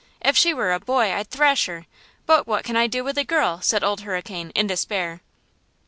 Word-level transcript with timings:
If 0.19 0.35
she 0.35 0.51
were 0.51 0.73
a 0.73 0.79
boy 0.79 1.13
I'd 1.13 1.29
thrash 1.29 1.67
her; 1.67 1.85
but 2.25 2.47
what 2.47 2.63
can 2.63 2.75
I 2.75 2.87
do 2.87 3.03
with 3.03 3.19
a 3.19 3.23
girl?" 3.23 3.61
said 3.61 3.83
Old 3.83 4.01
Hurricane, 4.01 4.49
in 4.55 4.65
despair. 4.65 5.21